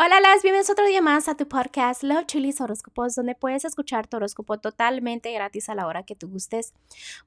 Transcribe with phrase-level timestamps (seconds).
[0.00, 4.06] Hola, las bienvenidos otro día más a tu podcast Love Chilis Horóscopos, donde puedes escuchar
[4.06, 6.72] tu horóscopo totalmente gratis a la hora que tú gustes.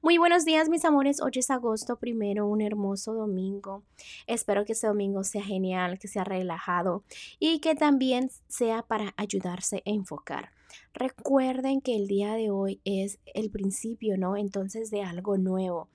[0.00, 1.20] Muy buenos días, mis amores.
[1.20, 3.82] Hoy es agosto primero, un hermoso domingo.
[4.26, 7.04] Espero que este domingo sea genial, que sea relajado
[7.38, 10.52] y que también sea para ayudarse a enfocar.
[10.94, 14.36] Recuerden que el día de hoy es el principio, ¿no?
[14.36, 15.88] Entonces de algo nuevo.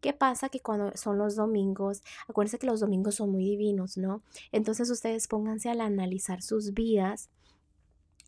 [0.00, 0.48] ¿Qué pasa?
[0.48, 4.22] Que cuando son los domingos, acuérdense que los domingos son muy divinos, ¿no?
[4.52, 7.30] Entonces ustedes pónganse al analizar sus vidas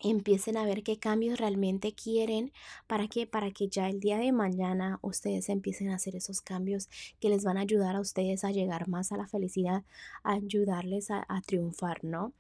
[0.01, 2.53] empiecen a ver qué cambios realmente quieren
[2.87, 6.89] para que para que ya el día de mañana ustedes empiecen a hacer esos cambios
[7.21, 9.85] que les van a ayudar a ustedes a llegar más a la felicidad,
[10.23, 12.33] a ayudarles a, a triunfar, ¿no?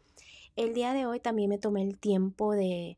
[0.54, 2.96] El día de hoy también me tomé el tiempo de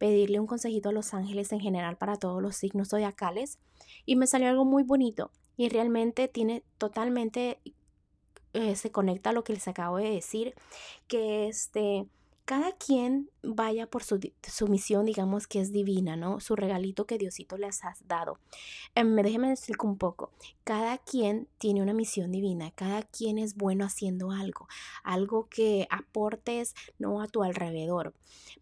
[0.00, 3.58] pedirle un consejito a los ángeles en general para todos los signos zodiacales
[4.06, 7.60] y me salió algo muy bonito y realmente tiene totalmente
[8.54, 10.54] eh, se conecta a lo que les acabo de decir
[11.06, 12.06] que este
[12.50, 14.18] cada quien vaya por su,
[14.66, 16.40] misión, digamos que es divina, ¿no?
[16.40, 18.40] Su regalito que Diosito les ha dado.
[18.96, 20.32] Eh, déjeme decir un poco.
[20.64, 24.66] Cada quien tiene una misión divina, cada quien es bueno haciendo algo,
[25.04, 28.14] algo que aportes, no a tu alrededor.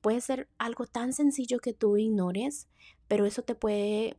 [0.03, 2.69] Puede ser algo tan sencillo que tú ignores,
[3.09, 4.19] pero eso te puede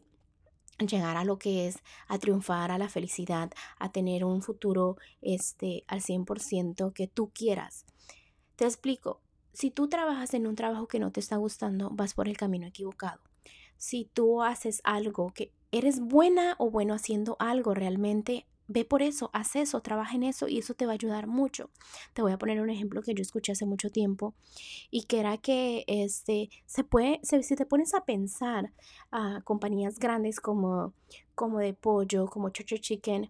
[0.79, 5.83] llegar a lo que es a triunfar, a la felicidad, a tener un futuro este
[5.85, 7.85] al 100% que tú quieras.
[8.55, 9.22] Te explico,
[9.59, 12.65] si tú trabajas en un trabajo que no te está gustando, vas por el camino
[12.65, 13.19] equivocado.
[13.75, 19.29] Si tú haces algo que eres buena o bueno haciendo algo realmente, ve por eso,
[19.33, 21.71] haz eso, trabaja en eso y eso te va a ayudar mucho.
[22.13, 24.33] Te voy a poner un ejemplo que yo escuché hace mucho tiempo
[24.91, 28.71] y que era que este, se puede, si te pones a pensar
[29.11, 30.94] a compañías grandes como,
[31.35, 33.29] como de pollo, como Church Chicken,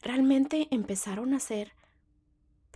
[0.00, 1.76] realmente empezaron a hacer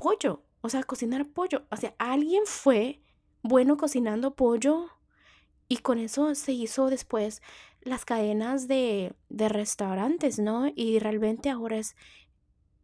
[0.03, 1.64] pollo, o sea, cocinar pollo.
[1.70, 3.00] O sea, alguien fue
[3.42, 4.89] bueno cocinando pollo
[5.69, 7.41] y con eso se hizo después
[7.82, 10.72] las cadenas de, de restaurantes, ¿no?
[10.75, 11.94] Y realmente ahora es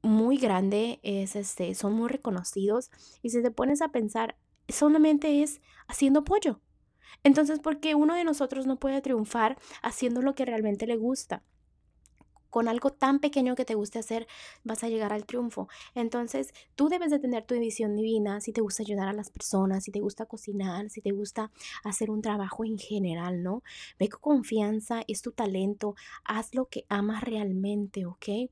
[0.00, 2.90] muy grande, es este, son muy reconocidos
[3.20, 4.38] y si te pones a pensar,
[4.68, 6.60] solamente es haciendo pollo.
[7.24, 11.42] Entonces, ¿por qué uno de nosotros no puede triunfar haciendo lo que realmente le gusta?
[12.58, 14.26] Con algo tan pequeño que te guste hacer,
[14.64, 15.68] vas a llegar al triunfo.
[15.94, 19.84] Entonces, tú debes de tener tu visión divina, si te gusta ayudar a las personas,
[19.84, 21.52] si te gusta cocinar, si te gusta
[21.84, 23.62] hacer un trabajo en general, ¿no?
[23.96, 28.50] Ve con confianza, es tu talento, haz lo que amas realmente, ¿ok?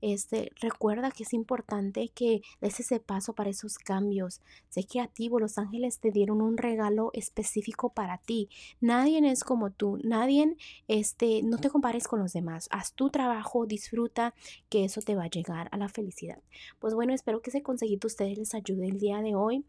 [0.00, 4.40] Este, recuerda que es importante que des ese paso para esos cambios.
[4.70, 8.48] Sé creativo, los ángeles te dieron un regalo específico para ti.
[8.80, 10.56] Nadie es como tú, nadie,
[10.88, 12.68] este, no te compares con los demás.
[12.70, 14.34] Haz tu trabajo, disfruta,
[14.68, 16.42] que eso te va a llegar a la felicidad.
[16.78, 19.64] Pues bueno, espero que ese consejito ustedes les ayude el día de hoy.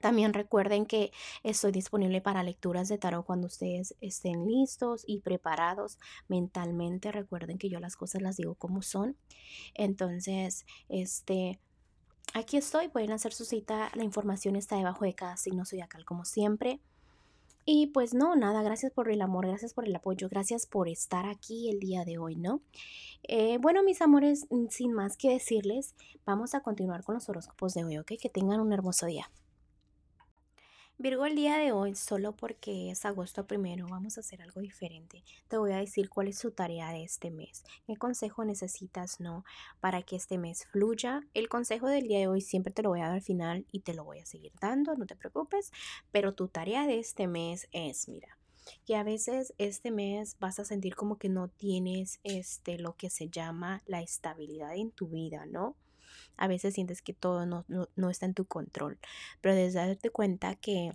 [0.00, 1.10] También recuerden que
[1.42, 5.98] estoy disponible para lecturas de tarot cuando ustedes estén listos y preparados
[6.28, 7.10] mentalmente.
[7.10, 9.16] Recuerden que yo las cosas las digo como son.
[9.74, 11.58] Entonces, este,
[12.34, 12.88] aquí estoy.
[12.88, 13.90] Pueden hacer su cita.
[13.94, 16.80] La información está debajo de cada signo zodiacal como siempre.
[17.70, 21.26] Y pues no, nada, gracias por el amor, gracias por el apoyo, gracias por estar
[21.26, 22.62] aquí el día de hoy, ¿no?
[23.24, 27.74] Eh, bueno, mis amores, mm, sin más que decirles, vamos a continuar con los horóscopos
[27.74, 28.12] de hoy, ¿ok?
[28.18, 29.30] Que tengan un hermoso día.
[31.00, 35.22] Virgo, el día de hoy, solo porque es agosto primero, vamos a hacer algo diferente.
[35.46, 37.62] Te voy a decir cuál es su tarea de este mes.
[37.86, 39.44] ¿Qué consejo necesitas, no?
[39.78, 41.20] Para que este mes fluya.
[41.34, 43.78] El consejo del día de hoy siempre te lo voy a dar al final y
[43.78, 45.70] te lo voy a seguir dando, no te preocupes.
[46.10, 48.36] Pero tu tarea de este mes es, mira,
[48.84, 53.08] que a veces este mes vas a sentir como que no tienes este lo que
[53.08, 55.76] se llama la estabilidad en tu vida, ¿no?
[56.36, 58.98] A veces sientes que todo no, está en tu control,
[59.40, 60.92] pero desde darte cuenta que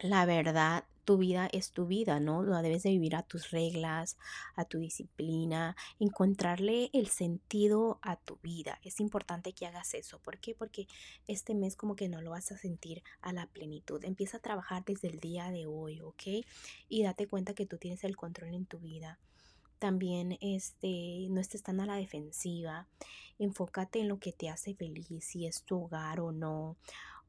[0.00, 2.44] la verdad tu vida es tu vida, ¿no?
[2.60, 4.18] Debes de vivir a tus reglas,
[4.56, 8.78] a tu disciplina, encontrarle el sentido a tu vida.
[8.82, 10.18] Es importante que hagas eso.
[10.18, 10.54] ¿Por qué?
[10.54, 10.86] Porque
[11.26, 14.04] este mes como que no lo vas a sentir a la plenitud.
[14.04, 16.44] Empieza a trabajar desde el día de hoy, ¿ok?
[16.90, 19.18] Y date cuenta que tú tienes el control en tu vida
[19.78, 22.86] también este, no estés tan a la defensiva.
[23.38, 26.76] Enfócate en lo que te hace feliz, si es tu hogar o no.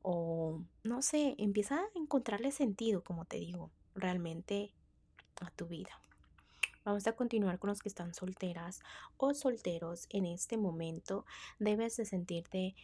[0.02, 4.74] O no sé, empieza a encontrarle sentido, como te digo, realmente
[5.42, 5.92] a tu vida.
[6.86, 8.80] Vamos a continuar con los que están solteras
[9.18, 11.26] o solteros en este momento.
[11.60, 12.76] Debes de sentirte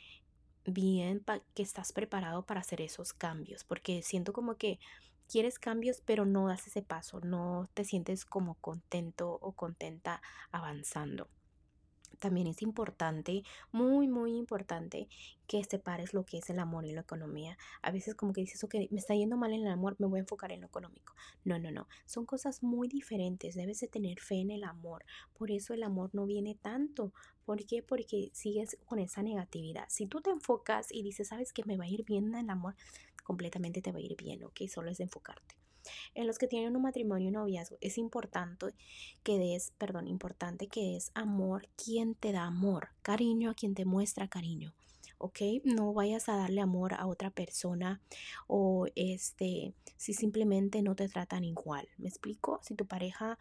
[0.66, 1.24] bien,
[1.54, 4.80] que estás preparado para hacer esos cambios, porque siento como que
[5.28, 10.22] quieres cambios, pero no das ese paso, no te sientes como contento o contenta
[10.52, 11.28] avanzando.
[12.20, 15.08] También es importante, muy, muy importante
[15.48, 17.58] que separes lo que es el amor y la economía.
[17.82, 20.20] A veces como que dices, ok, me está yendo mal en el amor, me voy
[20.20, 21.14] a enfocar en lo económico.
[21.44, 21.88] No, no, no.
[22.06, 23.56] Son cosas muy diferentes.
[23.56, 25.06] Debes de tener fe en el amor.
[25.34, 27.14] Por eso el amor no viene tanto.
[27.46, 27.84] ¿Por qué?
[27.84, 29.86] Porque sigues con esa negatividad.
[29.90, 32.50] Si tú te enfocas y dices, sabes que me va a ir bien en el
[32.50, 32.76] amor,
[33.24, 34.62] completamente te va a ir bien, ¿ok?
[34.68, 35.65] Solo es enfocarte.
[36.14, 38.68] En los que tienen un matrimonio y noviazgo es importante
[39.24, 43.86] que des, perdón, importante que es amor quien te da amor, cariño a quien te
[43.86, 44.74] muestra cariño.
[45.18, 45.40] ¿ok?
[45.64, 48.02] No vayas a darle amor a otra persona
[48.48, 51.88] o este, si simplemente no te tratan igual.
[51.98, 52.60] ¿Me explico?
[52.64, 53.38] Si tu pareja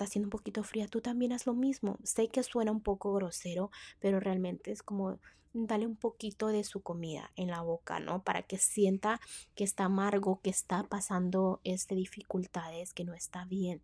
[0.00, 1.98] está siendo un poquito fría, tú también haz lo mismo.
[2.04, 5.18] Sé que suena un poco grosero, pero realmente es como
[5.52, 8.22] dale un poquito de su comida en la boca, ¿no?
[8.22, 9.20] Para que sienta
[9.54, 13.82] que está amargo, que está pasando este dificultades, que no está bien.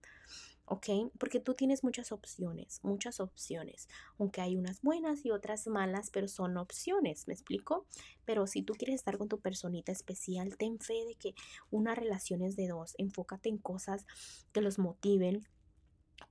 [0.67, 0.87] ¿ok?
[1.19, 6.29] Porque tú tienes muchas opciones, muchas opciones, aunque hay unas buenas y otras malas, pero
[6.29, 7.87] son opciones, ¿me explico?
[8.25, 11.35] Pero si tú quieres estar con tu personita especial, ten fe de que
[11.71, 14.07] una relación es de dos, enfócate en cosas
[14.53, 15.47] que los motiven,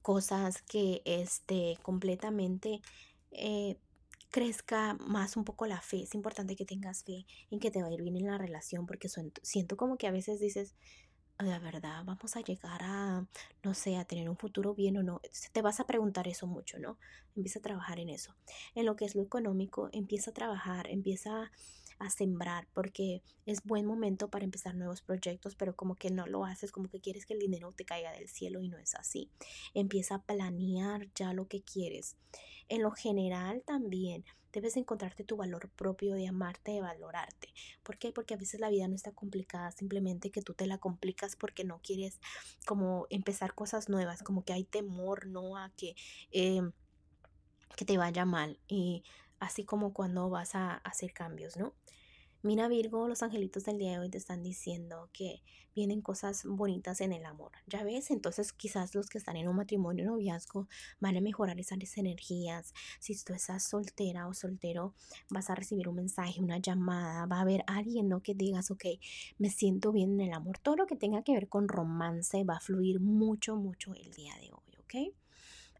[0.01, 2.81] cosas que este, completamente
[3.31, 3.77] eh,
[4.31, 6.03] crezca más un poco la fe.
[6.03, 8.85] Es importante que tengas fe en que te va a ir bien en la relación
[8.85, 9.09] porque
[9.41, 10.75] siento como que a veces dices,
[11.39, 13.25] la verdad, vamos a llegar a,
[13.63, 15.21] no sé, a tener un futuro bien o no.
[15.51, 16.97] Te vas a preguntar eso mucho, ¿no?
[17.35, 18.35] Empieza a trabajar en eso.
[18.73, 21.51] En lo que es lo económico, empieza a trabajar, empieza
[21.99, 26.45] a sembrar porque es buen momento para empezar nuevos proyectos, pero como que no lo
[26.45, 29.29] haces, como que quieres que el dinero te caiga del cielo y no es así.
[29.73, 32.17] Empieza a planear ya lo que quieres.
[32.67, 37.49] En lo general también debes encontrarte tu valor propio de amarte, de valorarte.
[37.83, 38.11] ¿Por qué?
[38.11, 41.65] Porque a veces la vida no está complicada, simplemente que tú te la complicas porque
[41.65, 42.19] no quieres
[42.65, 45.57] como empezar cosas nuevas, como que hay temor, ¿no?
[45.57, 45.95] A que,
[46.31, 46.61] eh,
[47.75, 48.57] que te vaya mal.
[48.67, 49.03] Y
[49.39, 51.73] así como cuando vas a hacer cambios, ¿no?
[52.45, 55.41] Mira Virgo, los angelitos del día de hoy te están diciendo que
[55.75, 57.51] vienen cosas bonitas en el amor.
[57.65, 60.67] Ya ves, entonces quizás los que están en un matrimonio o noviazgo
[60.99, 62.75] van a mejorar esas energías.
[62.99, 64.93] Si tú estás soltera o soltero,
[65.31, 68.21] vas a recibir un mensaje, una llamada, va a haber alguien ¿no?
[68.21, 68.85] que digas, ok,
[69.39, 70.59] me siento bien en el amor.
[70.59, 74.35] Todo lo que tenga que ver con romance va a fluir mucho, mucho el día
[74.35, 75.15] de hoy, ¿ok?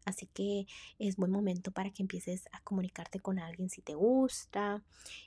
[0.06, 0.66] Así que
[0.98, 4.82] es buen momento para que empieces a comunicarte con alguien si te gusta.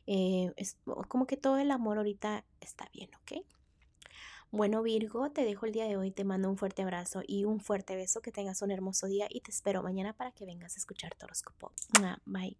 [0.08, 0.78] Eh, es
[1.08, 3.46] como que todo el amor ahorita está bien, ¿ok?
[4.52, 7.60] Bueno Virgo, te dejo el día de hoy, te mando un fuerte abrazo y un
[7.60, 10.80] fuerte beso, que tengas un hermoso día y te espero mañana para que vengas a
[10.80, 11.72] escuchar tu horóscopo.
[12.26, 12.58] Bye.